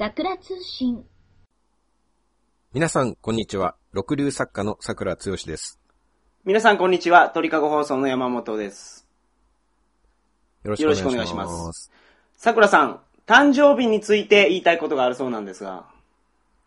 [0.00, 1.04] 桜通信。
[2.72, 3.74] 皆さん、こんにちは。
[3.90, 5.80] 六流作家の桜つよしです。
[6.44, 7.30] 皆さん、こんにちは。
[7.30, 9.08] 鳥かご放送の山本です。
[10.62, 11.90] よろしくお願いします。
[12.36, 15.88] さくらさん、誕生日について言いたいことがあるそうなんですが、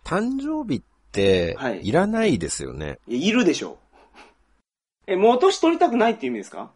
[0.03, 2.99] 誕生日っては、いいらないですよね。
[3.07, 3.77] いやいるでしょ
[5.07, 5.11] う。
[5.13, 6.73] え、もう年取りたくないっていう意味ですか？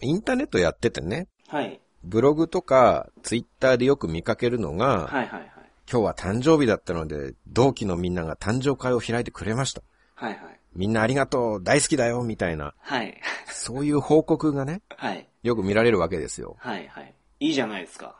[0.00, 1.80] インターネットやっててね、はい。
[2.04, 5.52] ブログとかツイッターでよく見かけるのが、はいはいはい。
[5.92, 9.82] 今日は誕生日だったので、同期のみんなが誕生会を開いてくれました。
[10.14, 10.58] はいはい。
[10.74, 13.20] みんなありがとう、大好きだよ、みたいな、はい。
[13.48, 15.28] そういう報告がね、はい。
[15.42, 16.56] よく見られるわけですよ。
[16.60, 17.14] はいはい。
[17.40, 18.16] いいじゃないですか。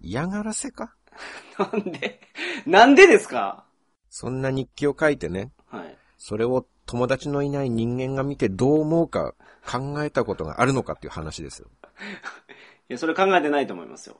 [0.00, 0.94] 嫌がらせか？
[1.58, 2.20] なんで？
[2.64, 3.66] なんでですか？
[4.08, 5.96] そんな日記を書いてね、はい。
[6.16, 9.34] それを友達のいない人間が見てどう思うか
[9.70, 11.68] 考えたことがあるのかっていう話ですよ。
[12.88, 14.18] いや、それ考えてないと思いますよ。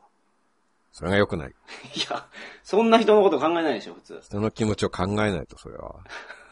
[0.93, 1.49] それが良くない。
[1.49, 1.53] い
[2.11, 2.27] や、
[2.63, 4.21] そんな人のこと考えないでしょ、普通。
[4.23, 6.01] 人の気持ちを考えないと、それは。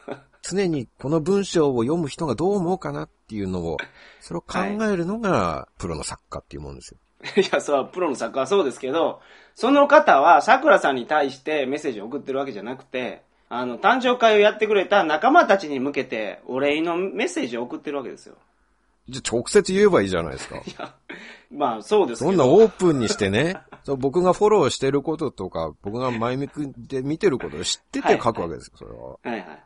[0.43, 3.77] 常にこの文章を読む人がどう思うかなっていうのを、
[4.21, 6.99] それを考えるのがプロの作家っていうもんですよ。
[7.37, 9.21] いや、それはプロの作家はそうですけど、
[9.55, 18.37] その方は桜さんに対してメッセージを送ってるわけじゃなくて、あの、誕生会をやってくれた仲間たちに向けてお礼のメッセージを送ってるわけですよ。
[19.09, 20.57] じゃあ直接言えばいいじゃないですか。
[20.67, 20.95] いや、
[21.51, 22.31] まあそうですけど。
[22.31, 28.99] そんなオープンにしてね、 そう僕がフォローしてることとか、僕が前向きで見てることを知ってて書くわけですよ、それは。
[28.99, 29.63] はいはいはい。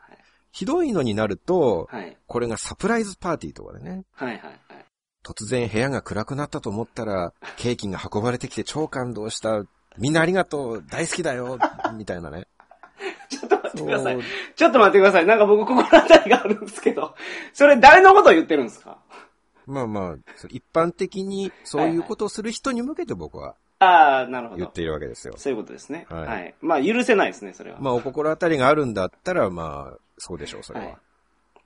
[0.52, 2.16] ひどいのになると、はい。
[2.26, 4.54] これがサプライズパーティーとかでね、はいはいはい。
[5.24, 9.62] 突然部屋が暗くなったと思ったら、ケーキが運ばれてきて超感動した、
[9.98, 11.58] みんなありがとう、大好きだよ、
[11.96, 12.46] みたいなね。
[13.28, 14.18] ちょっと待ってください。
[14.56, 15.26] ちょっと待ってください。
[15.26, 17.14] なんか僕心当たりがあるんですけど、
[17.54, 18.98] それ誰のことを言ってるんですか？
[19.66, 20.16] まあまあ、
[20.48, 24.58] 一般的にそういうことをする人に向けて僕はああ、なるほど。
[24.58, 25.34] 言っているわけですよ。
[25.36, 26.06] そういうことですね。
[26.08, 26.54] はいはい。
[26.60, 27.78] まあ許せないですね、それは。
[27.80, 30.86] まあお心当たりがあるんだったら、まあ、そうでしょう、それは。
[30.86, 30.96] はい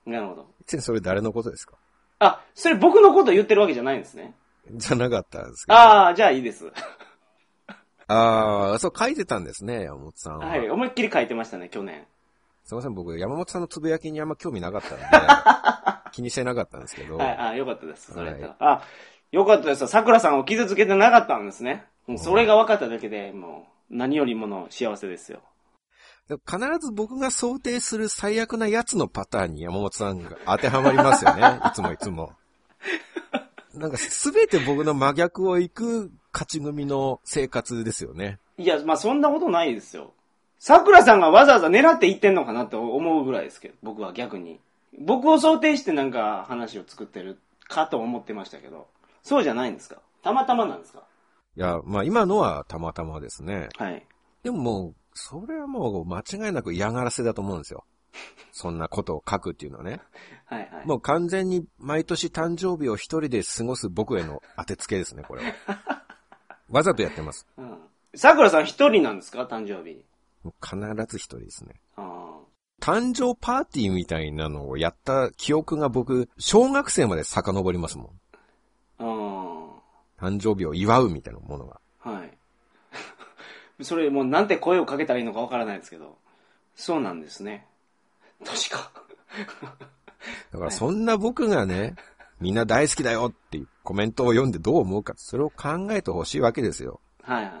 [0.09, 0.47] なるほど。
[0.59, 1.75] 別にそれ誰のことですか？
[2.19, 4.33] あ、それ僕のことを言ってるわけじゃないんですね。
[4.71, 5.77] じゃなかったんですけど。
[5.77, 6.71] ああ、じゃあいいです。
[8.07, 10.47] ああ、そう書いてたんですね、山本さんは。
[10.47, 10.69] はい。
[10.69, 12.07] 思いっきり書いてましたね、去年。
[12.63, 15.03] すいません、僕、山本さんのつぶやきにあんま興味なかったんで、
[16.17, 17.17] 気にしてなかったんですけど。
[17.17, 17.37] はい。
[17.37, 18.11] あよかったです。
[18.11, 18.31] それ。
[18.31, 18.81] はいあ、
[19.31, 19.85] よかったです。
[19.87, 21.85] 桜さんを傷つけてなかったんですね。
[22.07, 25.41] うんそれが分かっただけで、もう、何よりもの幸せですよ。
[26.29, 31.59] 必ず僕が想定する最悪なやつのパターンに山本さんが当てはまりますよね。
[31.67, 32.33] いつもいつも。
[33.73, 38.39] なんかすべて僕の真逆を行く勝ち組の生活ですよね。
[38.57, 40.13] いや、まあそんなことないですよ。
[40.59, 44.59] 桜さんがわざわざ狙って言ってんのかなって思うぐらいですけど、僕は逆に。
[44.99, 48.87] 僕を想定してなんか話を作ってるかと思ってましたけど、
[49.23, 49.97] そうじゃないんですか？
[50.23, 51.03] たまたまなんですか？
[51.55, 53.69] いや、まあ今のはたまたまですね。
[53.77, 54.05] はい。
[54.43, 57.85] でももう、それはもう間違いなく嫌がらせだと思うんですよ。
[58.51, 59.99] そんなことを書くっていうのはね。
[60.45, 60.87] はいはい。
[60.87, 66.03] もう完全に毎年誕生日を一人で過ごす僕への当てつけですね、これは。
[66.69, 67.47] わざとやってます。
[67.57, 67.77] うん。
[68.15, 69.43] 桜さん一人なんですか？
[69.43, 70.03] 誕生日。
[70.61, 70.77] 必
[71.07, 71.75] ず一人ですね。
[71.97, 72.39] あ
[72.81, 78.07] 誕生パーティーみたいなのをやった記憶が僕、小学生まで遡りますもん。
[78.99, 79.03] あ。
[80.19, 81.79] あ誕生日を祝うみたいなものが。
[82.03, 82.09] あ。
[82.11, 82.37] はい。
[83.83, 86.17] それもうなんて声をかけたらいいのかわからないですけど。
[86.75, 87.67] そうなんですね。
[88.45, 88.91] 確か。
[90.51, 91.95] だからそんな僕がね、
[92.39, 97.01] みんな大好きだよっていうコメントを読んでどう思うか、それを考えてほしいわけですよ。
[97.23, 97.53] はいはい。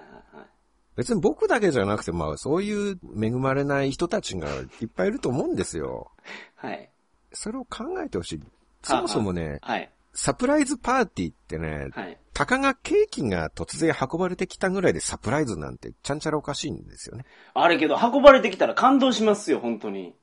[0.97, 4.49] 別に僕だけじゃなくて、まあそういう恵まれない人たちが
[4.81, 6.11] いっぱいいると思うんですよ。
[6.55, 6.89] はい。
[7.31, 8.41] それを考えてほしい。
[8.81, 9.89] そもそもね、はい。
[10.13, 12.17] サプライズパーティーってね、はい。
[12.33, 17.25] たかがケーキが突然運ばれてきたぐらいでサプライズなんてちゃんちゃらおかしいんですよね。
[17.53, 20.15] あれけど、運ばれてきたら感動しますよ、本当に。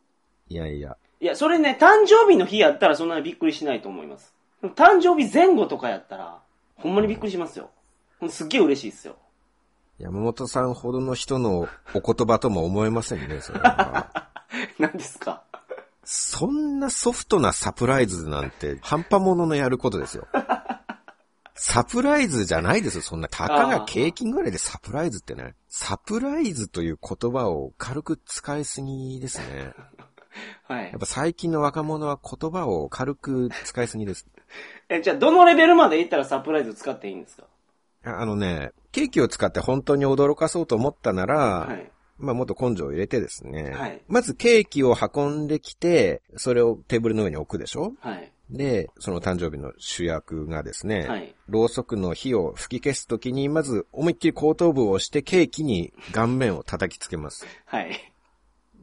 [0.49, 0.97] いやいや。
[1.21, 4.35] いや、それね、誕生日の日やったらそんなにびっくりしないと思います。
[4.63, 6.43] 誕生日前後とかやったら、
[6.75, 7.71] ほんまにびっくりしますよ。
[8.29, 9.17] すっげえ嬉しいですよ。
[9.99, 14.29] 山本さんほどの人のお言葉とも思えませんね、それは。
[14.79, 15.43] 何ですか？
[16.05, 20.27] そんなソフトなサプライズなんて半端者のやることですよ。
[21.55, 23.29] サプライズじゃないですよ、そんな。
[23.29, 25.55] たかがケーキぐらいでサプライズってね。
[25.69, 29.73] サプライズという言葉を軽く使いすぎですね。
[30.67, 30.99] はいやっ。
[30.99, 34.27] ぱ最近の若者は言葉を軽く使いすぎです。
[34.91, 37.45] え、じゃあ、どのレベルまでいったらサプライズ使っていいんですか？
[38.05, 41.91] ああのね、ケーキを使って本当に驚かそうと思ったなら、はい。
[42.17, 43.73] まあもっと根性を入れてですね。
[43.73, 47.93] はいまずケーキを運んできて、それをテーブルの上に置くでしょ？
[48.01, 48.31] はい。
[48.51, 51.35] で、その誕生日の主役がですね、はい。
[51.49, 57.47] ろうそくの火を吹き消すときに、まず思いっきり後頭部を押してケーキに顔面を叩きつけます。
[57.65, 58.13] はい。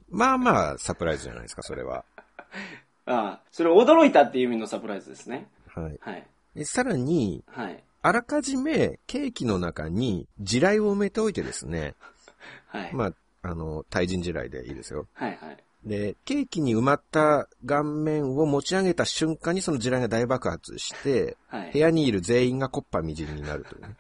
[0.10, 2.04] まあまあ、サプライズじゃないですか、それは。
[3.06, 5.48] ああ、それ驚いたっていう意味のサプライズですね。
[5.68, 5.98] はい。
[6.02, 6.28] はい。
[6.56, 7.84] でさらに、はい。
[8.02, 11.96] あらかじめケーキの中に地雷を埋めておいてですね、
[12.68, 12.94] はい。
[12.94, 13.14] まあ、
[13.44, 15.08] あの、対人地雷でいいですよ。
[15.14, 15.58] はいはい。
[15.84, 21.72] で、ケーキに埋まった顔面を持ち上げた瞬間にその地雷が大爆発して、はい。
[21.72, 23.96] 部屋にいる全員がコッパみじんになるという ね。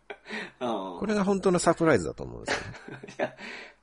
[0.59, 2.61] これが本当のサプライズだと思うんですよ
[2.97, 3.13] ね。
[3.17, 3.35] いや、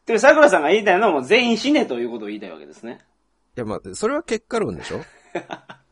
[0.06, 2.98] で、桜さんが言いたいのはもう全員死ねということを言いたいわけですね。
[3.56, 5.04] いや、まあ、それは結果論でしょ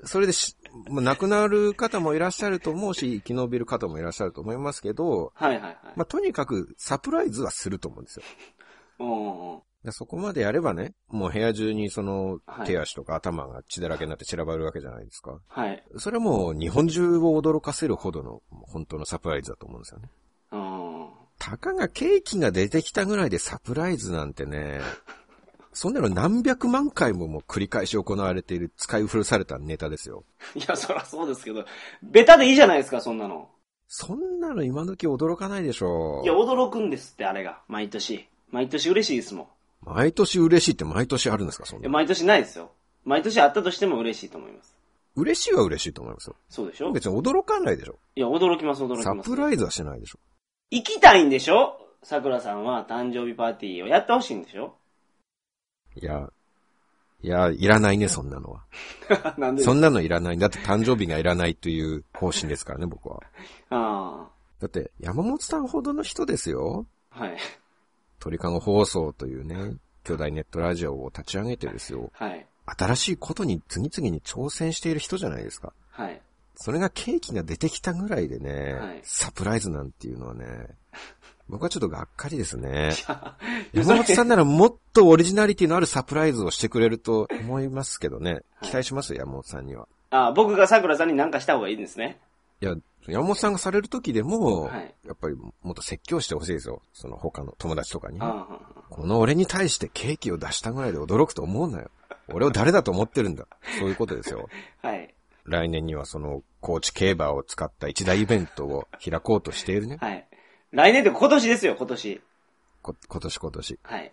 [0.05, 0.57] それでし、
[0.89, 5.77] もう亡くなる方もいらっしゃると思うし、生き延びる方もいらっしゃると思いますけど、はいはいはい。
[5.97, 8.25] まあ、とにかくサプライズはすると思うんですよ。
[9.01, 9.63] うん。
[9.85, 15.39] でそこまでやればね、もう部屋中にそのはい手足とか頭が血だらけになって散らばるわけじゃないですか。
[15.47, 15.85] はい。
[15.97, 20.11] それはもう日本中を驚かせるほどの本当のサプライズだと思うんですよね。
[20.51, 21.11] うん。
[21.39, 24.81] たかがケーキが出てきたぐらいでサプライズなんてね、
[25.77, 30.25] そんなの何百万回ももう繰り返し行われている使い古されたネタですよ。
[30.55, 31.67] いや、そらそうですけど、
[32.03, 33.51] ベタでいいじゃないですか、そんなの。
[33.89, 37.61] そんなの今時驚かないでしょいや、驚くんですって、あれが。
[37.69, 38.27] 毎年。
[38.51, 39.47] 毎年嬉しいですもん。
[39.83, 41.93] 毎年嬉しいって毎年あるんですかそんいや、な。
[41.93, 42.71] 毎年ないですよ。
[43.05, 44.75] 毎年あったとしても嬉しいと思います。
[45.15, 46.37] 嬉しいは嬉しいと思いますよ。
[46.49, 46.91] そうでしょ？
[46.93, 47.99] 別に驚かないでしょ。
[48.17, 49.29] いや、驚きます、驚きサます。
[49.31, 50.19] プライズはしないでしょ。
[50.71, 51.79] 行きたいんでしょ？
[52.03, 54.75] 桜さんは誕生日パーティーをやってほしいんでしょ？
[55.97, 56.31] いや、
[57.23, 58.65] いや、いらないね、そんなのは。
[59.39, 60.39] なんでそんなのいらない。
[60.39, 63.21] だって誕生日がいらないという方針ですからね、僕は。
[63.71, 64.29] あ
[64.61, 66.87] だって、山本さんほどの人ですよ。
[67.11, 67.37] あ、はい。
[68.21, 72.11] 鳥かご放送というね、巨大ネットラジオを立ち上げてですよ。
[72.15, 72.47] はい。
[72.67, 75.73] 新しいことに次々に挑戦している人じゃないですか。
[75.91, 76.21] はい。
[76.57, 80.69] それがケーキが出てきたぐらいでね、はいサプライズなんていうのはね、
[81.49, 82.93] 僕はちょっとがっかりですね。
[83.73, 88.41] 山本さんならもっとオリジナリティのあるサプライズをしてくれると思いますけどね。
[88.63, 89.87] 期待しますよ、山本さんには。
[90.11, 92.19] あ僕が桜さんに何かした方がいいんですね。
[92.61, 92.75] いや、
[93.07, 96.83] 山本さんがされる時でも、はいやっぱりもっと説教してほしいですよ。
[96.93, 98.19] その他の友達とかに。
[98.21, 98.47] あ
[98.91, 101.91] この俺に対してケーキを出したぐらいで驚くと思うなよ。
[102.33, 103.47] 俺を誰だと思ってるんだ。
[103.79, 104.49] そういうことですよ。
[104.83, 105.15] あ、 はい。
[105.45, 109.99] 来年にはその高知競馬を使った一大イベントを開こうとしているね。
[110.01, 110.27] はい。
[110.73, 112.21] 来年って今年ですよ、今年。
[112.83, 113.79] こ今年今年。
[113.83, 114.13] はい。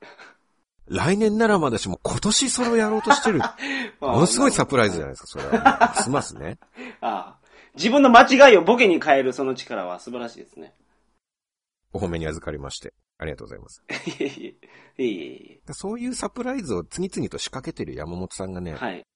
[0.88, 3.40] 来年ならまだしも今年それをやろうとしてる。
[4.00, 5.92] ものすごいサプライズじゃないですか、それは。
[5.96, 6.58] ますますね。
[7.00, 7.46] ああ。
[7.74, 10.74] 自分の間違いをボケに変えるその力は素晴らしいですね。
[11.92, 12.94] お褒めに預かりまして。
[13.18, 13.82] ありがとうございます。
[14.20, 14.56] いえい
[14.98, 15.02] え。
[15.02, 18.74] いえいそういうサプライズを次々と仕掛けてる山本さんがね、え。
[18.74, 19.06] はい。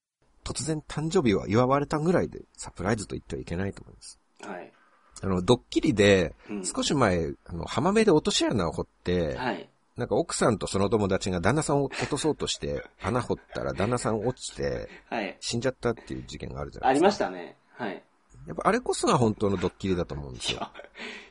[0.45, 4.19] 突然誕生日を祝われたぐらいでサプライズと言ってはいけないと思います。
[4.43, 4.73] はい。
[5.23, 9.69] あの、ドッキリで、うん少し前、あの、浜辺で落とし穴を掘って、はい。
[9.97, 15.37] なんか奥さんとその友達が旦那さんを落とそうとして、 穴掘ったら旦那さん落ちて、はい。
[15.41, 17.27] 死んじゃったっていう事件があるじゃなありいですか。
[17.27, 17.57] ましたね。
[17.73, 18.03] はい。
[18.47, 20.69] やっぱあれこそが本当のドッキリだと思うんですよ。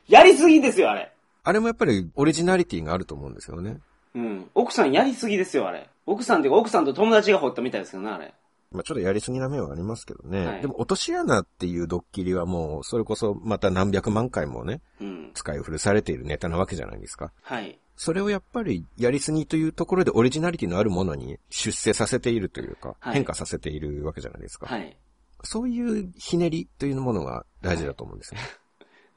[0.08, 1.12] やりすぎですよ、あれ。
[1.42, 3.78] あれもやっぱりオリジナリティがあると思うんですよね。
[4.14, 4.50] うん。
[4.54, 5.88] 奥さんやりすぎですよ、あれ。
[6.06, 8.34] 奥さんっていうか、奥さんと友達が掘ったみたいですけどね、あれ。
[8.72, 10.46] まあちょっとやりすぎな面はありますけどね。
[10.46, 15.30] はいでも落とし穴っていうドッキリはもう、それこそまた何百万回もね、うん。
[15.34, 17.32] 使い古されているネタなわけじゃないですか。
[17.42, 17.78] はい。
[17.96, 24.66] それをやっぱりやりすぎというところでオリジナリティのあるものに出世させているというか、はい変化させているわけじゃないですか。
[24.66, 24.96] はい。
[25.42, 28.46] そういうひねりというものが大事だと思うんですよね。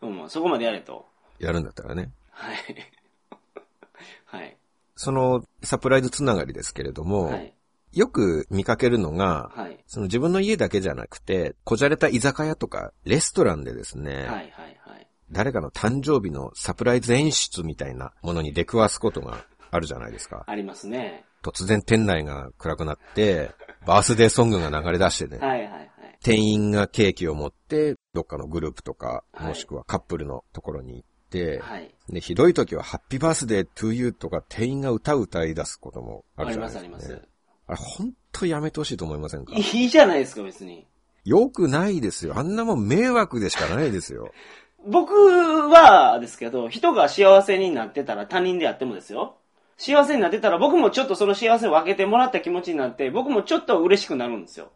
[0.22, 1.06] うん、そこまでやれと。
[1.40, 2.12] やるんだったらね。
[2.32, 2.58] はい。
[4.26, 4.58] はい。
[4.96, 7.54] そのサプライズつながりですけれども、はい。
[7.94, 9.78] よく見かけるのが、はい。
[9.88, 14.26] その自分の家だけじゃなくて、こじゃれた居酒屋とかレストランでですね、はい。
[14.26, 14.52] はい。
[14.52, 15.08] はい。
[15.32, 20.44] 誰かの誕生日のサプライズ演出みたいなものに出くわすことがあるじゃないですか。
[20.48, 21.26] ありますね。
[21.44, 23.52] 突然店内が暗くなって、
[23.86, 25.62] バースデーソングが流れ出してね、はい。
[25.62, 25.70] はい。
[25.70, 25.92] はい。
[26.24, 31.94] 店員がケーキを持って、どっかのグループとか、はいもしくはカップルのところに行って、はい。
[32.10, 37.16] で、ひどい時はハッピーバースデートゥーユーとか店員が歌を歌い出すこともああります、るじゃないですか、ね。
[37.16, 37.28] あります。
[37.28, 37.33] あ
[37.72, 39.54] れ、ほんとやめてほしいと思いませんか？
[39.56, 40.86] いいじゃないですか、別に。
[41.24, 42.38] よくないですよ。
[42.38, 44.32] あんなもん迷惑でしかないですよ。
[44.86, 49.38] 僕はですけど、人が幸せになってたら他人であってもですよ。
[49.78, 54.72] 幸せになってたら僕もちょっとその幸せを分けてもらった気持ちになって、僕もちょっと嬉しくなるんですよ。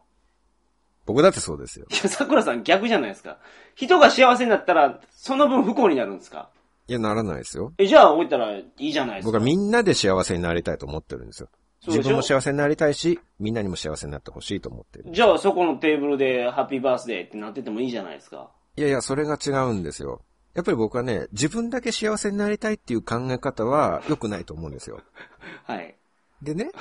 [1.06, 1.86] 僕だってそうですよ。
[1.90, 3.38] いや、桜さん逆じゃないですか。
[3.76, 6.50] 人が幸せになったら、その分不幸になるんですか？
[6.88, 7.74] いや、ならないですよ。
[7.78, 9.32] え、じゃあ置いたらいいじゃないですか。
[9.32, 11.50] 僕はみんなで幸せになりたいと思ってるんですよ。
[11.86, 15.06] 自分も幸せになりたいし、みんなにも幸せになってほしいと思ってる。
[15.12, 18.50] じゃあそこのテーブルでハッピーバースデーってなっててもいいじゃないですか。
[18.76, 20.22] いやいや、それが違うんですよ。
[20.54, 25.02] やっぱり僕はね、自分だけ幸せになりたいっていう考え方は良くないと思うんですよ。
[25.66, 25.96] はい。
[26.42, 26.72] でね、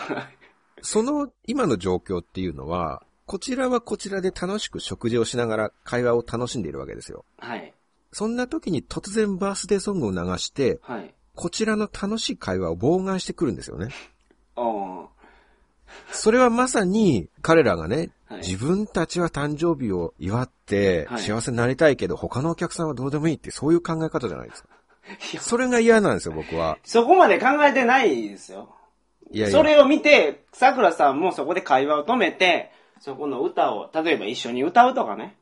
[0.80, 7.24] その今の状況っていうのは、こちらはこちらで楽しく食事をしながら会話を楽しんでいるわけですよ。
[7.38, 7.74] はい。
[8.12, 11.14] そんな時に突然バースデーソングを流して、はい。
[11.34, 13.88] こちらの楽しい会話を妨害してくるんですよね。
[16.26, 24.68] それはまさに彼らがね、はい自分たちは誕生日を祝ってはい幸せになりたいけど、他のお客さんはどうでもいいってそういう考え方じゃないですか。
[25.40, 26.78] それが嫌なんですよ、僕は。
[26.82, 28.74] そこまで考えてないですよ。
[29.30, 29.56] いやいや。
[29.56, 35.36] それを見て、桜さんもそこで会話を止めて、そこの歌を、例えば一緒に歌うとかね、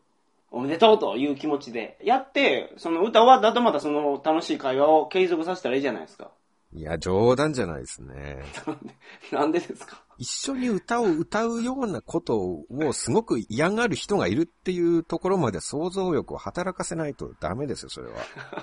[0.51, 6.31] おめでとうという気持ちでやって、その歌終わった後またその楽しい会話を継続させたらいいじゃないですか。
[6.75, 8.43] いや、冗談じゃないですね。
[9.33, 10.04] なんでですか？
[10.19, 18.15] 一緒に歌を歌うようなことをすごく嫌がる人がいるっていうところまで想像力を働かせないとダメですよ、それは。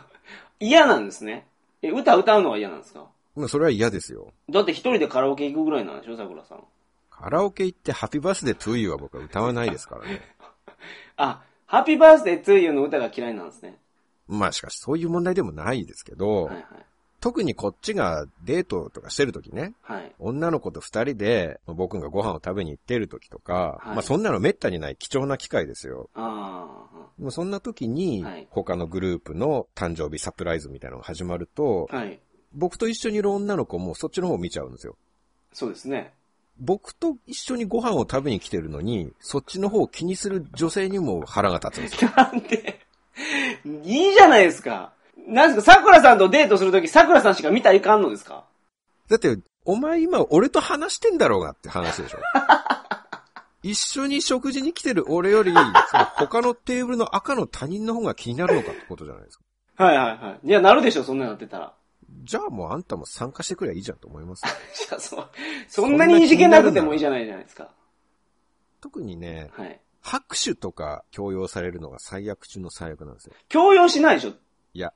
[0.60, 1.48] 嫌なんですね。
[1.82, 3.08] え、歌歌うのは嫌なんですか？
[3.36, 4.34] まあ、それは嫌ですよ。
[4.50, 6.64] だって一人でカラオケ行くぐらいなんでしょ、桜さん。
[7.10, 10.22] カラオケ行ってハッピーバースデートゥーユーは僕は歌わないですからね。
[11.18, 13.78] あ、ハッピーバースデートゥーユーの歌が嫌いなんですね。
[14.28, 16.66] まあしかしそういう問題でもないですけど、はいはい。
[17.22, 20.12] 特にこっちがデートとかしてる時ね、はい。
[20.20, 26.10] 女の子と二人で僕がご飯を食べに行ってる時とか、はいまあそんなの滅多にない貴重な機会ですよ。
[26.16, 26.68] あ
[27.18, 31.96] でもそんな時にはい他のグループの誕生日サプライズみたいなのが始まると、あ。
[31.96, 32.20] はい。
[32.54, 34.98] 僕と一緒にいる女の子もそっちの方を見ちゃうんですよ。
[35.54, 36.12] そうですね。
[36.60, 42.12] 僕と一緒にご飯を食べに来てるのに、そっちの方を気にする女性にも腹が立つんですよ。
[42.16, 42.82] なんで？
[43.84, 44.94] いいじゃないですか。
[45.28, 48.46] なんですか、桜さんとデートするとき、桜さんしか見たらいかんのですか？
[49.10, 52.18] だって、お前今俺と話してんだろうがって話でしょ。
[53.64, 59.44] 一緒に食事に来てる俺より、その他のテーブルの赤の他人の方が気になるのかってことじゃないですか。
[59.84, 60.48] はいはいはい。
[60.48, 61.74] いや、なるでしょ、そんなのなってたら。
[62.24, 64.52] じゃあもうあんたも参加してくればいいじゃんと思いますよ。
[64.90, 65.30] いや、そう。
[65.68, 67.70] そんなにいじけなくてもいいじゃないじゃないですか。
[68.82, 69.80] 特にね、はい。
[70.02, 73.34] 拍手とか強要されるのが最悪中の最悪なんですよ。
[73.48, 74.34] 強要しないでしょ？
[74.74, 74.92] いや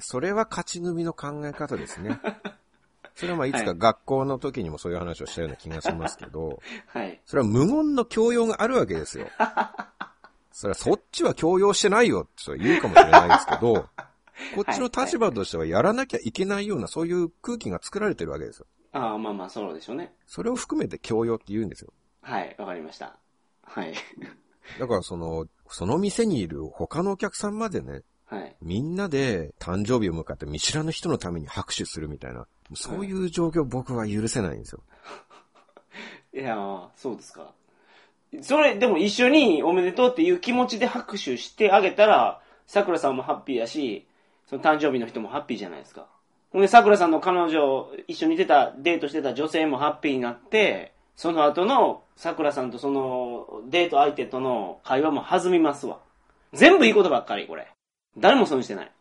[0.00, 2.20] それは勝ち組の考え方ですね。
[3.14, 7.20] それはまあいつはいか学校の時にもそういう話をしたような気がしますけど、はい。
[7.26, 9.28] それは無言の強要があるわけですよ。
[10.50, 13.88] それはそっちは強要してないよって言うかもしれないですけど、
[14.54, 18.66] こっちの立場としてはやらなきゃいけないようなそういう空気が作られてるわけですよ。
[18.92, 20.14] ああ、まあまあ、そうでしょうね。
[20.26, 21.92] それを含めて強要って言うんですよ。
[22.22, 23.16] はい、わかりました。
[23.62, 23.94] はい。
[24.78, 28.56] だからその、その店にいる他のお客さんまでね、はい。
[28.62, 34.80] みんなで誕生日を迎えて見知らぬ人のために拍手するみたいな、そういう状況僕は許せないんですよ。
[36.32, 37.52] いやーそうですか。
[38.40, 44.06] それ、でも一緒におめでとうっていう気持ちで拍手してあげたら、桜さんもハッピーやし、
[44.46, 46.06] その誕生日の人もハッピーじゃないですか。
[46.50, 56.00] ほんで、桜さんの彼女、一緒に出た、デートしてた女性もハッピーになって、その後の桜さんとそのデート相手との会話も弾みますわ。
[56.54, 57.68] 全部いいことばっかり、これ。
[58.18, 58.92] 誰も損してない。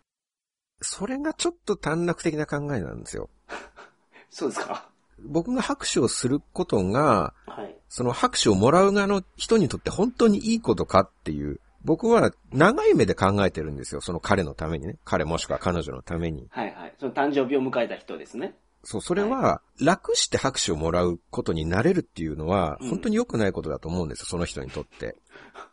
[0.81, 3.29] それがちょっと短絡的な考えなんですよ。
[4.29, 4.89] そうですか？
[5.23, 7.77] 僕が拍手をすることが、はい。
[7.89, 14.01] その拍手をもらう側の人にとって本当にいいことかっていう、僕は長い目で考えてるんですよ。
[14.01, 14.97] その彼のためにね。
[15.03, 16.47] 彼もしくは彼女のために。
[16.49, 16.95] はいはい。
[16.99, 18.55] その誕生日を迎えた人ですね。
[18.83, 25.15] そう、それは、楽して拍手をもらうことになれるっていうのは、うん本当に良くないことだと思うんですよ、その人にとって。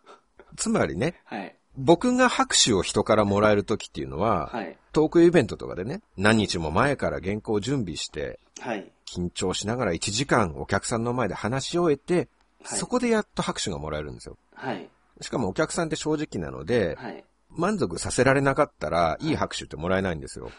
[0.57, 1.58] つまりね、はい。
[1.79, 4.77] 僕が拍手を人からもらえる時っていうのは、はい。
[4.93, 8.91] トークイベントとかでね、何日も前から原稿を準備して、はい。
[9.07, 12.29] 緊張しながら1時間お客さんの前で話し終えて、はい
[12.65, 14.37] そこでやっと拍手がもらえるんですよ。
[14.53, 14.89] はい。
[15.21, 17.25] しかもお客さんって正直なので、はい。
[17.51, 20.51] 満足させられなかったら、いい拍手ってもらえないんですよ。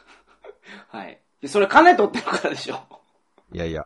[0.88, 1.20] はい。
[1.42, 2.80] でそれ金取ってるからでしょ。
[3.52, 3.86] いやいや。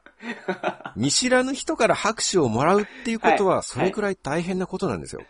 [0.95, 5.23] 見知らぬ人から拍手をもらうっていうことはいは、それくらい大変なことなんですよ。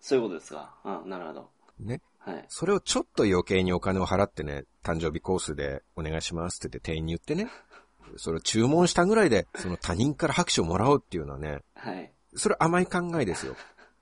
[0.00, 0.74] そういうことですか？
[0.84, 1.50] うん、なるほど。
[1.80, 2.00] ね。
[2.18, 2.44] はい。
[2.48, 7.50] それをちょっと余計にお金を払ってね、誕生日コースでお願いしますって言って店員に言ってね、
[8.16, 12.12] それを注文したぐらいで、その他人から拍手をもらおうっていうのはね、はい。
[12.34, 13.56] それ甘い考えですよ。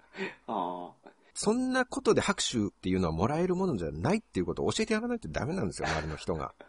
[0.47, 0.93] あ
[1.35, 6.55] そんなことで拍手っていうのはもらえるものじゃないっていうことを教えてやらないとダメなんですよ、周りの人が。
[6.59, 6.65] あ。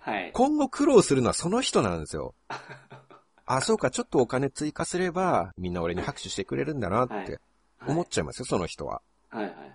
[0.10, 0.30] はい。
[0.32, 2.34] 今後苦労するのはその人なんですよ。
[3.46, 7.38] あ、そうか、ちょっとお金追加すれば、みんな俺に拍手してくれるんだなってはい
[7.86, 9.00] 思っちゃいますよ、その人は。
[9.30, 9.74] はいはいはい。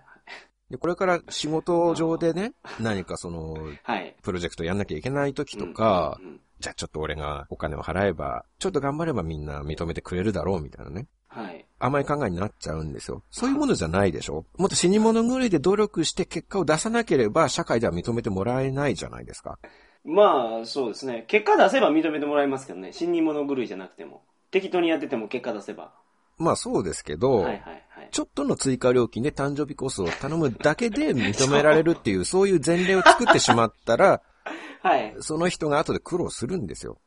[0.70, 4.16] で、これから仕事上でね、何かその、はい。
[4.22, 11.06] プロジェクトやんなきゃいけない時とかうん、うんじゃあちょっと俺がお金を払えば、ちょっと頑張ればみんな認めてくれるだろうみたいなね。
[11.28, 11.64] はい。
[11.78, 13.22] 甘い考えになっちゃうんですよ。
[13.30, 19.58] そういうものじゃないでしょもっと死に物狂いで努力して結果を出さなければ社会では認めてもらえないじゃないですか。
[20.04, 21.24] まあ、そうですね。
[21.28, 22.92] 結果出せば認めてもらえますけどね。
[22.92, 24.22] 死に物狂いじゃなくても。
[24.50, 25.94] 適当にやってても結果出せば。
[26.40, 28.08] まあそうですけど、はいはいはい。
[28.10, 34.22] ちょっとの追加料金で誕生日コースを頼むだけで 認められるっていう、そういう前例を作ってしまったら、
[34.82, 35.14] はい。
[35.20, 36.98] その人が後で苦労するんですよ。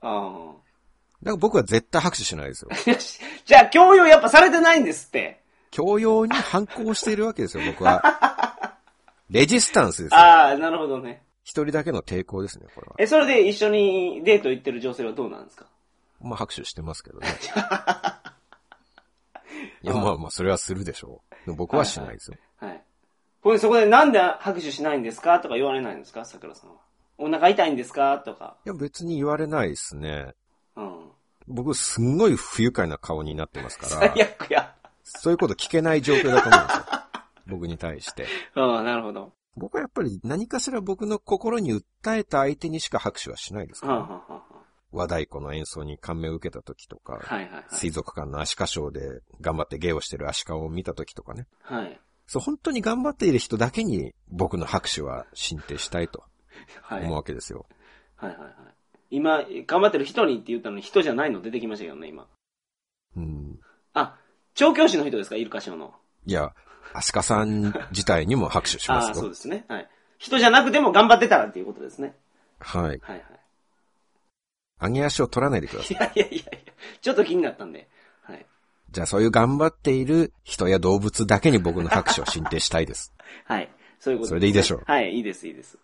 [0.00, 0.52] あ
[1.22, 2.70] だから僕は絶対拍手しないですよ。
[3.46, 5.40] じゃあ、強要やっぱされてないんですって。
[5.70, 8.74] 教養に反抗しているわけですよ、僕は。
[9.30, 10.18] レジスタンスですよ。
[10.18, 11.22] ああ、なるほどね。
[11.44, 12.94] 一人だけの抵抗ですね、これは。
[12.98, 15.66] え、それで一緒にデート行ってる女性はどうなんですか？
[16.20, 17.28] まあ拍手してますけどね。
[19.82, 21.54] いや、まあまあ、それはするでしょう。
[21.54, 22.36] 僕はしないですよ。
[22.56, 22.82] はい。
[23.40, 26.76] ほんでそこでなんで拍手しないんですかとか言われないんですか桜さんは。
[27.18, 28.56] お腹痛いんですかとか。
[28.64, 30.34] いや、別に言われないですね。
[30.76, 31.10] うん。
[31.46, 34.74] 僕、すんごい不愉快な顔になってますから最、悪や。
[35.04, 36.84] そういうこと聞けない状況だと思うんですよ。
[37.46, 38.26] 僕に対して。
[38.54, 39.32] ああ、なるほど。
[39.56, 44.42] 僕はやっぱり何かしら僕の心に訴えた相手にしか拍手はしないですかはあ、ら、はあは
[44.92, 47.64] 和太鼓の演奏に感銘を受けた時とか、あ、はいはいはい。
[47.70, 51.46] 水族館のアシカショーで頑張って芸をしてるアシカを見た時とかね。
[51.62, 52.00] はい。
[52.26, 56.24] そう、本当に頑張っている人だけに僕の拍手は進呈したいと
[56.82, 57.00] はい。
[57.00, 57.66] 思うはいわけですよ。
[58.16, 58.38] はいはい。
[59.10, 62.26] 今、頑張ってる人にって言ったのに人じゃないの出てきましたけどね、今。
[63.16, 63.58] うん。
[63.94, 64.18] あ、
[64.54, 65.94] 調教師の人ですかイルカショーの。
[66.26, 66.52] いや、
[66.92, 69.14] アシカさん自体にも拍手しまああ、すよ。
[69.14, 69.64] そうですね。
[69.68, 69.88] はい。
[70.18, 72.14] 人じゃなくても頑張ってたらっていうことですね。
[72.58, 72.82] はい。
[72.82, 73.24] はいはい。
[74.80, 75.96] 上げ足を取らないでください。
[75.96, 76.44] いやいやいや
[77.00, 77.88] ちょっと気になったんで。
[78.22, 78.46] はい。
[78.90, 83.12] じゃあそういう頑張っている人や動物だけに僕の拍手を進呈したいです。
[83.44, 83.70] はい。
[84.00, 85.76] そういうことそれでいいでしょうはい、いいです、いいです。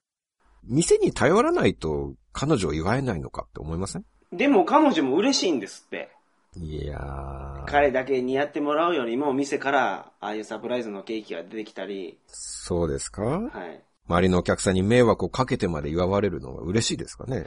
[0.65, 4.05] 店に頼らないと彼女を祝えないのかって思いません？
[4.33, 6.11] でも彼女も嬉しいんですって。
[6.57, 7.65] いやー。
[7.67, 13.23] 彼だけにやってもらうよりも、店から、ああいうサプライズのケーキが出てきたり、そうですか？
[13.23, 13.83] はい。
[14.07, 17.47] 周りのお客さんに迷惑をかけてまで祝われるのは嬉しいですかね？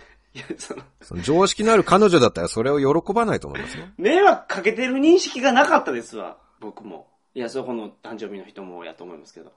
[0.57, 3.85] その、その常識のある彼女だったらそれを喜ばないと思いますよ。
[3.97, 7.07] 迷惑かけてる認識がなかったですわ、僕も。
[7.33, 9.51] いや、そこの誕生日の人もやと思いますけど。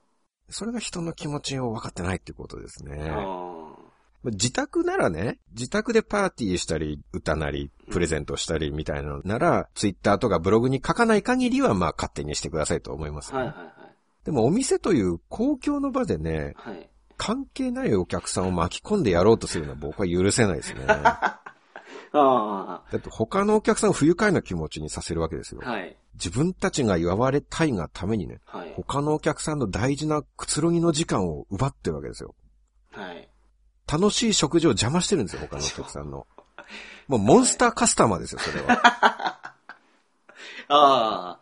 [0.48, 3.10] それが人の気持ちを分かってないってことですね。
[3.10, 3.60] あ
[4.24, 13.38] 自宅ならね、自宅でパーティーしたり、歌なり、プレゼントしたりみたいなのなら、ツイッターとかブログに書かない限りはまあ勝手にしてくださいと思います、あ。
[13.38, 13.70] はいはいはい。
[14.24, 16.90] でもお店という公共の場でね、はい。
[17.20, 20.86] 関係ないお客さんを巻き込んでやろうとするのは僕は許せないですね。
[20.88, 21.42] だ
[22.14, 25.70] あって他のお客さんを不愉快な気持ちにさせるわけですよあ。。
[25.70, 25.94] はい。
[26.14, 28.72] 自分たちが祝われたいがためにね、はい。
[28.74, 32.34] 他のお客さんの大事なくつろぎの時間を奪ってるわけですよ。
[32.92, 33.28] はい。
[33.86, 36.26] 楽しい食事を邪魔してるんですよ、他のお客さんの。
[37.06, 38.80] もうモンスターカスタマーですよ、それは。
[38.82, 39.58] あ
[40.68, 41.40] あ。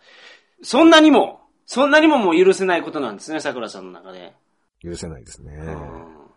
[0.60, 4.34] そんなにも、そんなにももう許せないことなんですね、桜さんの中で。
[4.82, 5.52] 許せないですね。
[5.54, 5.70] う
[6.14, 6.28] ん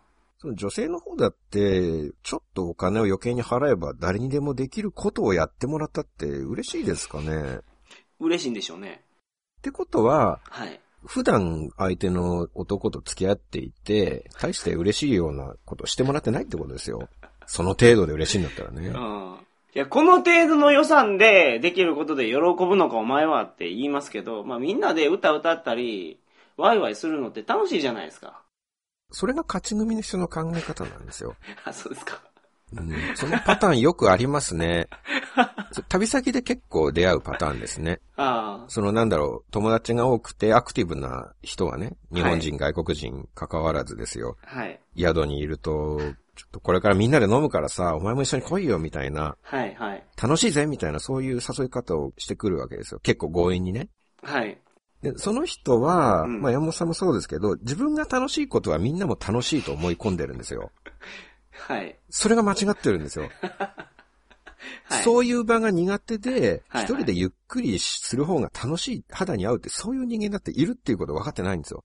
[0.42, 7.60] その女性の方だって、ちょっとお金を余計に払えば誰にでもできることをやってもらったって嬉しいですかね。
[8.18, 9.04] 嬉しいんでしょうね。
[9.58, 10.80] ってことは、はい。
[11.04, 17.08] 普段相手の男と付き合っていて、大して嬉しいようなことをしてもらってないってことですよ。
[17.46, 18.90] その程度で嬉しいんだったらねう。
[18.90, 19.36] ん。
[19.74, 26.18] いや、この程度の予算でできることで喜ぶのかお前はって言いますけど、まあみんなで歌歌ったり、
[26.56, 28.42] ワイワイするのって楽しいじゃないですか。
[29.10, 31.36] それが勝ち組の人の考え方なんですよ。
[31.64, 32.20] あ、そうですか。
[32.74, 34.88] うん、そのパターンよくありますね。
[35.72, 38.00] そ 旅先で結構出会うパターンですね。
[38.16, 44.38] あそのなんだろう、友達が多くてアクティブな人はね、日本人、外国人関わらずですよ。
[44.46, 44.60] あ。
[44.60, 44.80] はい。
[44.96, 46.00] 宿にいると、
[46.34, 50.04] ちょっとこれからみんなで飲むからさ、お前も一緒に来いよみたいな、はい、はい。
[50.20, 53.00] 楽しいぜみたいなそういう誘い方をしてくるわけですよ。
[53.02, 53.88] 結構強引にね。
[54.22, 54.58] はい。
[55.02, 60.70] で、その人は、うんまあ山本さんもそうですけど、自分が楽しいことはみんなも楽しいと思い込んでるんですよ。
[61.50, 61.98] はい。
[62.08, 63.28] それが間違ってるんですよ。
[64.84, 65.02] はい。
[65.02, 71.84] そういう場が苦手で、はいはい一人でゆっくりする方が楽しい、肌に合うって、そういう人間だっているっていうこと分かってないんですよ。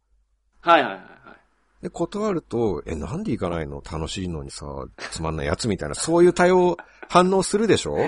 [0.62, 1.84] はい、はい、はいはい。
[1.84, 3.82] で、断ると、え、なんで行かないの？
[3.90, 4.66] 楽しいのにさ、
[5.12, 6.78] つまんないやつみたいな、そういう対応、
[7.10, 7.98] 反応するでしょ？
[8.00, 8.02] い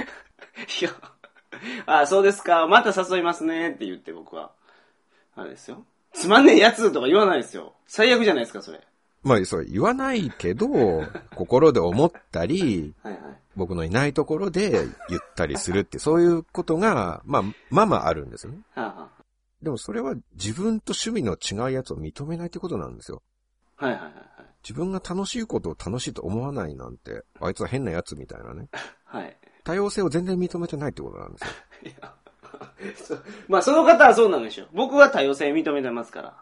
[0.84, 0.92] や、
[1.86, 2.68] あ、そうですか。
[2.68, 4.52] また誘いますねって言って僕は。
[5.40, 5.86] あれですよ。
[6.14, 7.74] つまんねえやつとか言わないですよ。
[7.88, 8.82] 最悪じゃないですか、それ。
[9.24, 10.68] まあ、そう、言わないけど、
[11.36, 13.22] 心で思ったり、はいはい。
[13.56, 14.72] 僕のいないところで
[15.10, 18.60] 言ったりするって、そういうことが、まあ、まあまああるんですよね。
[18.74, 19.10] はあ、は
[19.62, 23.22] でもそれは自分と趣味の違うやつを認めないってことなんですよ。
[23.78, 24.24] あ、はいはいはいはい。
[24.64, 28.70] 自分が楽しいことを楽しいと思わないなんて、あいつは変なやつみたいなね。
[29.04, 29.38] はい。
[29.64, 31.48] 多様性を全然認めてないってことなんですよ。
[31.92, 32.16] いや
[33.48, 34.68] まあ、その方はそうなんでしょう。
[34.74, 36.34] 僕は多様性認めてますから。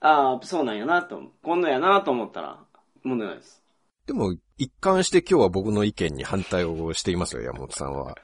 [0.00, 2.58] ああ、そうなんやなと、今度やなと思ったら、
[3.02, 3.62] 問題ないです。
[4.06, 8.14] でも、一貫して今日は僕の意見に反対をしていますよ、山本さんは。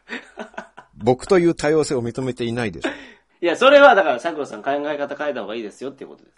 [0.94, 2.90] 僕という多様性を認めていないでしょ。
[3.40, 6.30] いや、それはだから、桜さん考え方変えた方がいいですよっていうことで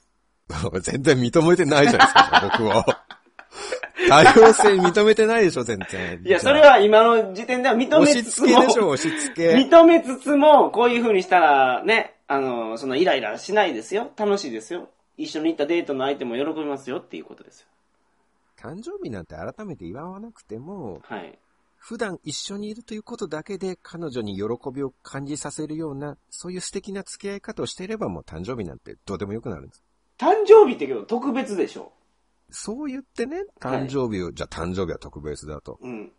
[0.82, 0.92] す。
[0.92, 2.84] 全然認めてないじゃないですか、僕を。
[4.08, 6.20] 多様性認めてないでしょ、全然。
[6.24, 9.54] いや、それは今の時点では認押しめつつも、付けでしょ、押し付け。
[9.56, 14.10] 認めつつも、こういう風にしたらね、あの、そのイライラしないですよ。
[14.16, 14.88] 楽しいですよ。
[15.16, 17.66] 一緒に行ったデートの相手も喜びますよっていうことですよ。
[18.58, 21.38] 誕生日なんて改めて祝わなくても、はい。
[21.76, 29.82] 普段一緒にいるということだけで彼女に喜びを感じさせるような、そういう素敵な付き合い方をしていればもう誕生日なんてどうでもよくなるんです。
[30.16, 31.92] 誕生日ってけど特別でしょ。
[32.52, 35.78] そう言ってね、誕生日を、じゃあ誕生日は特別だと。
[35.82, 36.12] うん。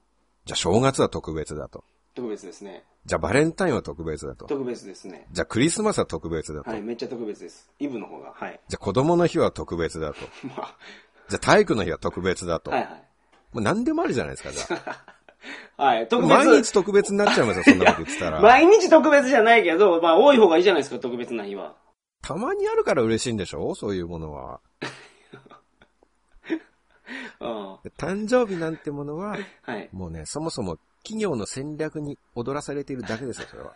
[0.46, 1.84] じゃあ正月は特別だと。
[2.16, 2.84] 特別ですね。
[3.06, 4.46] じゃあバレンタインは特別だと。
[4.46, 5.28] 特別ですね。
[5.32, 6.70] じゃあクリスマスは特別だと。
[6.70, 7.70] はい、めっちゃ特別です。
[7.80, 8.34] イブの方が。
[8.34, 8.60] はい。
[8.68, 10.20] じゃあ子供の日は特別だと。
[10.48, 10.76] ま
[11.30, 12.72] じゃあ体育の日は特別だと。
[12.72, 12.92] あ、はいはい。
[13.54, 15.06] もう何でもあるじゃないですか、じゃあ。
[15.84, 16.30] はい、特別。
[16.30, 18.42] 毎日特別になっちゃいますよ、そんなこと言ってたら。
[18.42, 21.76] 毎日特別じゃないけど、まあ多い方がいいじゃないですか、特別な日は。
[22.22, 24.62] たまにあるから嬉しいんでしょそういうものは。
[27.40, 27.74] うん。
[27.98, 29.90] 誕生日なんてものは、はい。
[29.92, 33.74] もうね、そもそも企業の戦略に踊らされているだけですよ、それは。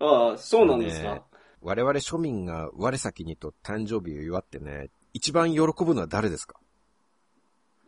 [0.30, 1.14] ああ、そうなんですか。
[1.14, 1.22] ね
[1.62, 6.56] 我々庶民が我先にと誕生日を祝ってね、一番喜ぶのは誰ですか？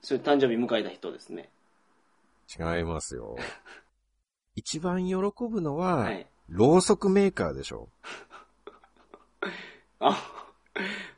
[0.02, 1.48] それ誕生日迎えた人ですね。
[2.58, 3.36] 違いますよ。
[4.56, 5.14] 一番喜
[5.48, 6.26] ぶのは、はい。
[6.48, 7.88] ろうそくメーカーでしょ。
[10.00, 10.18] あ、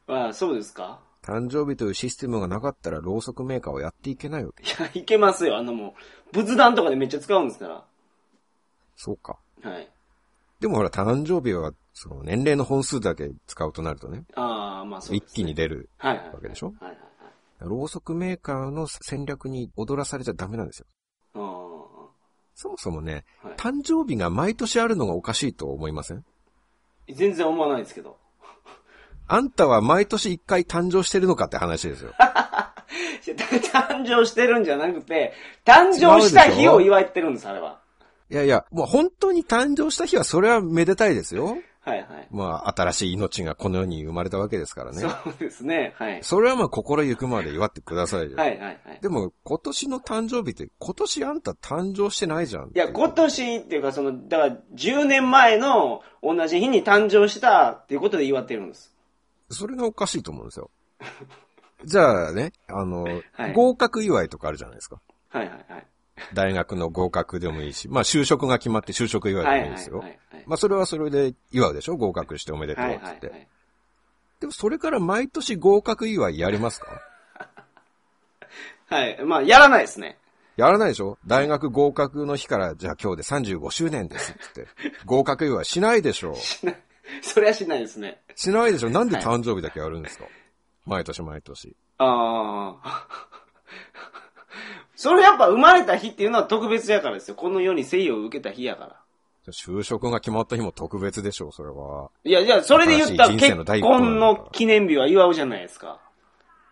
[0.07, 1.01] まあ、そうですか。
[1.25, 4.63] 誕生日というシステムがなかったらろうそくメーカーをやっていけないわけ。
[4.63, 5.57] いや、いけますよ。
[5.57, 5.95] あのも
[6.33, 7.85] う、仏壇とかでめっちゃ使うんですか
[8.97, 9.39] そうか。
[9.63, 9.71] ら。
[9.71, 9.89] はい。
[10.61, 15.29] でもほら、誕生日は、その年齢の本数だけ使うとなるとね、ああ、まあそうです、ね。
[15.29, 15.89] 一気に出る。
[15.99, 16.67] わけでしょ？
[16.67, 17.01] はいはいはい。
[17.61, 20.87] ろうそくメーカーの戦略に踊らされちゃダメなんですよ。
[21.35, 21.39] あ
[22.55, 23.57] そもそもね、あ、はい。
[23.57, 26.25] 誕生日が毎年あるのがおかしいと思いません？
[27.15, 28.19] 全然思わないですけど。
[29.27, 32.13] あんたは毎年一回誕生してるのかって話ですよ。
[33.73, 35.33] 誕生してるんじゃなくて、
[35.65, 37.81] 誕生した日を祝ってるんです、あれは。
[38.31, 41.57] いやいや、もう本当に誕生した日はそれはめでたいですよ。
[41.85, 42.29] はいはい。
[42.31, 45.01] まあ、新しい命がこの世に生まれたわけですからね。
[45.01, 45.93] そうですね。
[45.97, 46.19] はい。
[46.23, 48.39] それはまあ心ゆくまで祝ってくださいよ。
[48.39, 48.79] はいはいはい。
[49.03, 52.69] でも、今年の誕生日って、今年あんた誕生してないじゃん。
[52.69, 58.94] いや、今年っていうか、その、だから、10年前の同じ日に誕生したっていうことで祝ってるんです。
[59.55, 60.71] それがおかしいと思うんですよ。
[61.85, 65.01] じゃあね、あの、はい合格祝いとかあるじゃないですか。
[65.31, 65.87] はいはいはい。
[66.33, 69.99] 大学の合格でもいいし、まあ就職が決まって就職祝いではいはいいもいですよ。
[69.99, 70.45] はいはい。
[70.47, 71.97] まあそれはそれで祝うでしょ？
[71.97, 73.27] 合格しておめでとうっはいつって。
[73.29, 73.49] はいはい。
[74.41, 77.01] でもそれから毎年合格祝いやりますか？
[78.87, 79.25] はい。
[79.25, 80.19] まあ、やらないですね。
[80.57, 81.19] やらないでしょ？
[81.27, 83.23] 大学合格の日から、じゃあ今日で
[83.59, 84.67] 35周年ですって。
[85.05, 86.83] 合格祝いしないでしょ しない。
[87.23, 88.23] それはしないですね。
[88.35, 88.91] しないでしょ？
[88.91, 90.25] なんで誕生日だけやるんですか、
[90.87, 91.77] 毎年毎年。
[91.99, 93.07] ああ。
[94.97, 97.35] それやっぱ生まれた日っていうのは特別やからですよ。
[97.35, 99.01] この世に生を受けた日やから。
[99.53, 102.11] 就職が決まった日も特別でしょう、それは。
[102.25, 106.01] いや、じゃあ、それで言ったら結婚の記念日は祝うじゃないですか。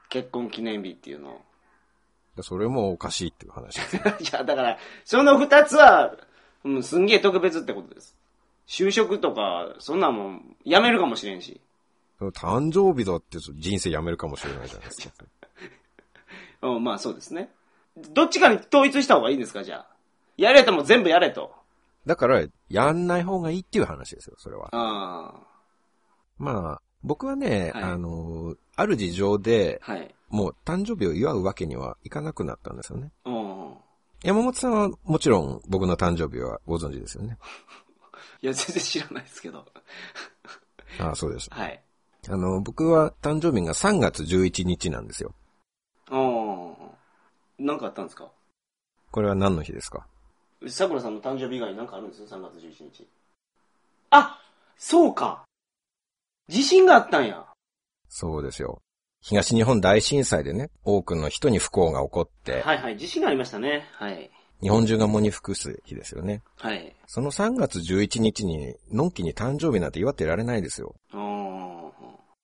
[0.08, 2.42] 結婚記念日っていうのを。
[2.42, 3.96] それもおかしいっていう話です。
[4.24, 6.14] いや、だから、その二つは、
[6.64, 8.16] うん、すんげえ特別ってことです。
[8.66, 11.60] 就職とか、そんなんもん、やめるかもしれんし。
[12.20, 15.14] 誕生日だって人生やめるかもしれないじゃないですか。
[16.62, 17.52] うん、まあそうですね。
[17.96, 19.86] どっちかに統一した方がいいんですか、じゃあ。
[20.36, 21.52] やれとも全部やれと。
[22.06, 24.68] だから、やんない方がいいっていう話ですよ、それは。
[24.72, 25.34] あ
[26.38, 30.14] まあ、僕はね、はいあの、ある事情で、あ、はい。
[30.28, 33.12] もう誕生日を祝うわけにはいかなくなったんですよね。
[33.26, 33.74] うん。
[34.24, 37.36] 山本さんはもちろん僕の誕生日はご存知ですよね。
[38.42, 39.64] いや、全然知らないですけど。
[40.98, 41.48] ああ、そうです。
[41.50, 41.82] はい。
[42.28, 45.34] あの、僕は誕生日が3月11日なんですよ。
[46.10, 46.18] う
[47.62, 47.66] ん。
[47.66, 48.30] なんかあったんですか？
[49.10, 50.06] これは何の日ですか？
[50.68, 52.22] 桜さんの誕生日以外になんかあるんです？
[52.22, 53.08] よ、3月11日。
[54.10, 54.40] あ
[54.76, 55.44] そうか
[56.48, 57.46] 地震があったんや。
[58.08, 58.82] そうですよ。
[59.20, 63.88] 東日本大震災でね、多くの人に不幸が起こって、はいはい、地震がありましたね。
[63.92, 64.30] はい。
[64.62, 66.42] 日本中が喪に服す日ですよね。
[66.56, 66.94] はい。
[67.06, 70.94] その3月11日に、のんきに誕生日なんて祝ってられないですよ。
[71.12, 71.72] うん。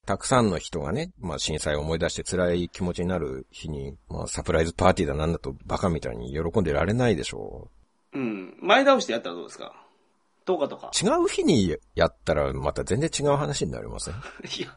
[0.05, 7.71] たくさんの人がね、まあ震災を思い出して辛い気持ちになる日に、まあサプライズパーティーだなんだとバカみたいに喜んでられないでしょ
[8.15, 8.57] うん。
[8.63, 9.73] 前倒してやったらどうですか
[10.47, 10.91] ?10 日とか。
[10.93, 11.07] う。
[11.07, 14.15] 違う日にやったらまた全然違う話になりません？
[14.59, 14.77] いや、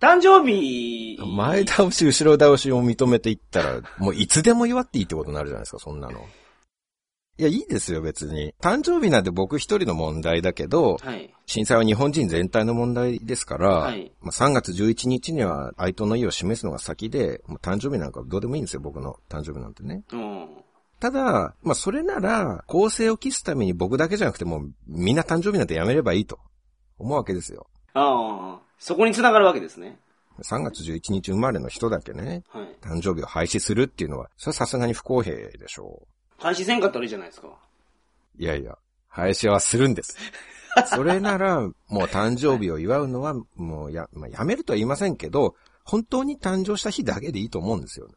[0.00, 6.26] 誕生日、前倒し、後ろ倒しを認めていったら、もういつでも祝っていいってことになるじゃないですか、そんなの。
[7.38, 8.54] いや、いいですよ、別に。
[8.60, 11.32] 誕生日なんて僕一人の問題だけど、はい。
[11.46, 20.04] 震災は日本人全体の問題ですから、はいまあ、3月11日には哀悼の意を示すのが先で、もう誕生日なんかどうでもいいんですよ、僕の誕生日なんてね。
[20.12, 20.48] うん。
[21.00, 26.38] ただ、まあ、それなら、公正を期すために僕だけじゃなくてもう、みんな誕生日なんてやめればいいと、
[26.98, 27.66] 思うわけですよ。
[27.94, 29.98] ああ、そこに繋がるわけですね。
[30.42, 32.76] 3月11日生まれの人だけね、はい。
[32.80, 36.06] 誕生日を廃止するっていうのは、それはさすがに不公平でしょ
[36.42, 37.48] 廃止せんかったらいいじゃないですか。
[37.48, 38.42] う。
[38.42, 38.76] いやいや、
[39.08, 40.16] 廃止はするんです。
[40.86, 48.08] それなら、もう誕生日を祝うのは、もうや、まあ、やめるとは言いませんけど、本当に誕生した日だけでいいと思うんですよ。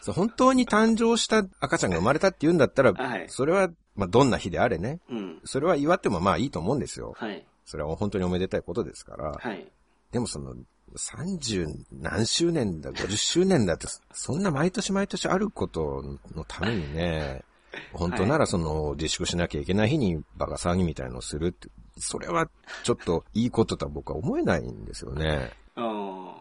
[0.00, 5.00] そう本当に誕生した赤ちゃんが生まれたって言うんだったら、はいそれは、まあ、どんな日であれね。
[5.10, 5.40] うん。
[5.44, 7.14] それは祝ってもまあいいと思うんですよ。
[7.16, 7.44] はい。
[7.64, 9.32] それは本当におめでたいことですから。
[9.32, 9.66] はい。
[10.12, 10.54] でもその、
[10.96, 17.42] 30何周年だ、50周年だって、そんな毎年毎年あることのためにね、
[17.92, 22.48] 本当ならその自粛しなきゃいけない日にバカ騒ぎみたいのをするって、それは
[22.84, 25.52] ちょっといいこととは僕は思えないんですよね。
[25.74, 26.34] あ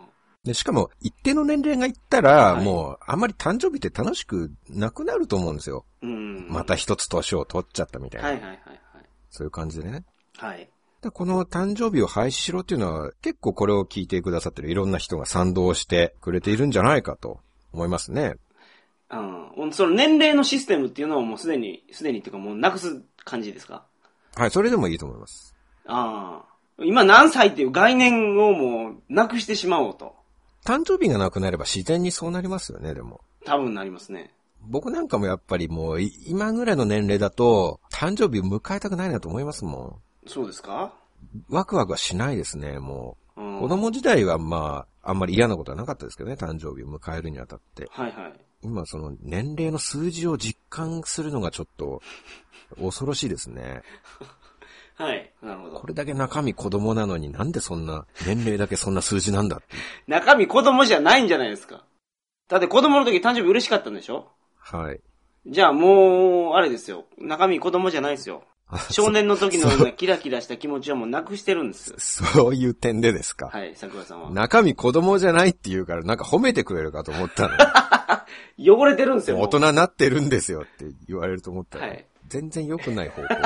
[0.44, 5.86] で、しかも一定の年齢がいったら、はいもうあんまり誕生日って楽しくなくなると思うんですよ。
[6.02, 6.48] ーうん。
[6.50, 8.28] また一つ年を取っちゃったみたいな。
[8.30, 8.60] はいはいはい
[9.30, 10.06] そういう感じでね。
[10.38, 10.70] はい。
[11.14, 17.40] この誕生日を廃止しろっていうのは結構これを聞いてくださってるいろんな人が賛同してくれているんじゃないかと
[17.72, 18.36] 思いますね。
[19.12, 19.72] うん。
[19.74, 23.86] その年齢のシステムっていうのはもうすでに、すでにっていうかもうなくす感じですか？
[24.36, 25.56] はい、それでもいいと思います。
[25.86, 26.84] ああ。
[26.84, 30.16] 今何歳っていう概念をもうなくしてしまおうと。
[30.64, 33.22] 誕生日がなくなれば自然にそうなりますよね、でも。
[33.46, 34.32] 多分なりますね。
[34.62, 40.84] 僕なんかもやっぱりもうい今ぐらいの年齢だと誕生日を迎えたくないなと思いますもそうですか？
[40.84, 40.92] ん。
[41.50, 43.62] ワクワクはしないですね、もうんう。
[43.62, 47.88] 子供時代はまあ、あんまり嫌なことはなかったですけどね、誕生日を迎えるにあたって。
[47.92, 48.34] はいはい。
[48.62, 52.02] 今その年齢の数字を実感するのがちょっと
[52.82, 53.84] 恐ろしいですね。
[54.96, 55.32] はい。
[55.42, 55.88] なるほどこ。
[55.88, 59.68] れだけ中身子供なのになんでそんな、年齢だけそんな数字なんだって。
[60.08, 61.86] 中身子供じゃないんじゃないですか。
[62.50, 64.30] だって子供の時誕生日嬉しかったんでしょ？
[64.58, 65.00] はい。
[65.46, 67.06] じゃあもう、あれですよ。
[67.18, 68.44] 中身子供じゃないですよ。
[68.92, 71.94] 少年の時のようなキラキラした気持ちはもうなくしてるんです。
[72.00, 73.48] そういう点でですか。
[73.48, 74.30] はい、桜さんは。
[74.32, 78.26] 中身子供じゃないって言うからなんか褒めてくれるかと思った
[78.60, 79.38] 汚れてるんですよ。
[79.38, 79.40] の。
[79.40, 83.38] もう大人になってるんですよって言われると思ったら、はい全然良くない方向で、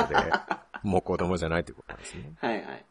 [0.82, 2.32] もう子供じゃないってことなんですね。
[2.40, 2.84] はいはい。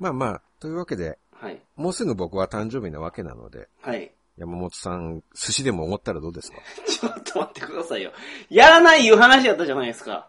[0.00, 1.60] まあまあ、というわけで、はい。
[1.76, 4.10] もうすぐ僕は誕生日なわけなので、はい。
[4.36, 6.58] 山本さん、寿司でもおごったらどうですか？
[6.88, 8.10] ちょっと待ってくださいよ。
[8.48, 10.28] やらないいう話やったじゃないですか。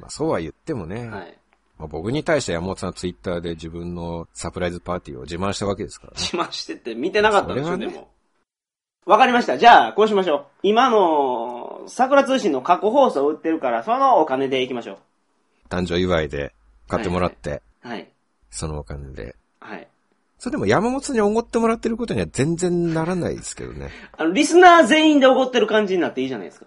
[0.00, 1.38] まあそうは言ってもね、はい。
[1.78, 6.18] まあ、僕に対して山本さんはツイッターで自分のサプライズパーティーを自慢したわけですからね。
[6.18, 8.08] 自慢してって見てなかったんでしょ、それはねでも。
[9.06, 9.56] わかりました。
[9.56, 10.46] じゃあ、こうしましょう。
[10.64, 14.98] 今の、桜通信の過去放送を売ってるから、そのお金でいきましょ
[15.70, 16.52] 誕生祝いで
[16.88, 17.88] 買ってもらって、う。
[17.88, 18.08] はい。
[18.50, 19.36] そのお金で。
[19.60, 19.88] はい。
[20.38, 23.90] それでも山本さんにおごってもらってることには全然ならないですけどね。
[24.16, 26.66] あの、リスナー全員で怒ってる感じになっていいじゃないですか。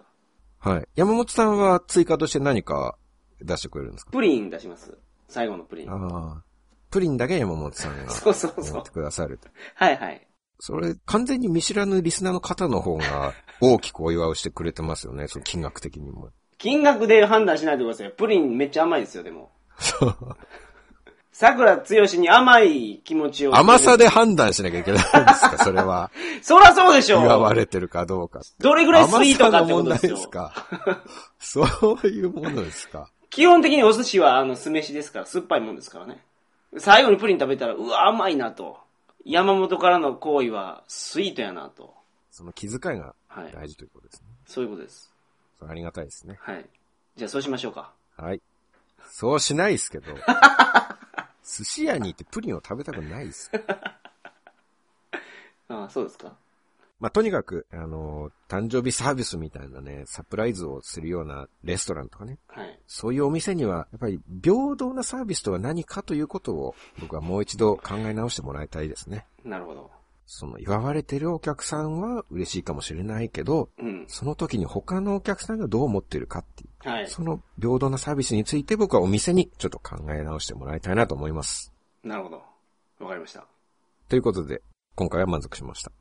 [0.59, 0.87] はい。
[0.95, 2.95] 山本さんは追加として何か
[3.43, 4.11] 出してくれるんですか？
[4.11, 4.97] プリン出します。
[5.27, 5.89] 最後のプリン。
[5.91, 5.95] あ
[6.39, 6.43] あ。
[6.89, 8.89] プリンだけ山本さんが そうそうそうって。
[8.91, 9.47] くださると。
[9.75, 10.27] はいはい。
[10.59, 15.27] それ、完全に見知らぬリスナーの方の方が 大きくお祝いをしてくれてますよね。
[15.27, 16.29] その金額的にも。
[16.57, 18.11] 金額で判断しないでください。
[18.11, 19.51] プリンめっちゃ甘いですよ、でも。
[19.79, 20.15] そう。
[21.33, 23.55] 桜つよしに甘い気持ちを。
[23.55, 25.57] 甘さで判断しなきゃいけないんですか？
[25.63, 26.11] それは。
[26.43, 28.41] そらそうでしょ祝われてるかどうか。
[28.59, 30.21] どれぐらいスイートか甘さのってことですよ問題で。
[30.21, 30.53] すか？
[31.39, 33.09] そういうものですか？
[33.31, 36.23] 基本的にお寿司はあの酢飯ですから、酸っぱいもんですからね。
[36.77, 38.77] 最後にプリン食べたら、うわ、甘いなと。
[39.25, 41.95] 山本からの行為はスイートやなと。
[42.29, 43.51] その気遣いがはい。
[43.53, 44.27] 大事ということですね。
[44.45, 45.11] そういうことです。
[45.59, 46.37] それありがたいですね。
[46.41, 46.65] はい。
[47.15, 47.93] じゃあそうしましょうか。
[48.17, 48.41] はい。
[49.09, 50.13] そうしないですけど。
[51.43, 53.49] 寿司屋に行ってプリンを食べたくないです。
[55.69, 56.35] ああ、そうですか。
[57.01, 62.79] まあ、とにかく、あの、誕生日サービスみたいなね、サプライズをするようなレストランとかね、はい。
[62.85, 69.25] そういうお店には、やっぱり平等なサービスとは何かということを、僕はもう一度考え直してもらいたいですね。
[69.43, 69.89] なるほど。
[70.27, 74.05] その、祝われてるお客さんは嬉しいかもしれないけど、うん。
[74.07, 77.07] その時に他のお客さんがどう思っているかっていう、はい。
[77.07, 81.73] その平等なサービスについて僕はお店にちょっと考え直してもらいたいなと思います。
[82.03, 82.43] なるほど。
[82.99, 83.47] わかりました。
[84.07, 84.61] ということで、
[84.93, 85.91] 今回は満足しました。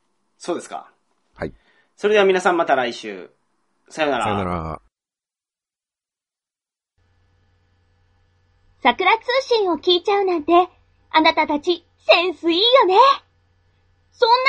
[0.41, 0.89] そうですか。
[1.35, 1.53] はい。
[1.95, 3.29] それでは皆さんまた来週。
[3.89, 4.23] さよなら。
[4.23, 4.81] さよなら。
[8.81, 10.51] 桜通信を聞いちゃうなんて、
[11.11, 12.95] あなたたちセンスいいよね。
[14.13, 14.41] そんなに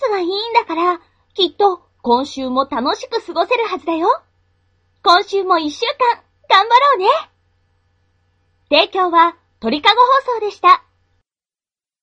[0.00, 1.00] センスがいいんだから、
[1.34, 4.08] きっと今週も楽しく過ごせるはずだよ。
[5.02, 7.06] 今週も一週間頑張ろうね。
[8.70, 10.84] 提供は鳥かご放送でした。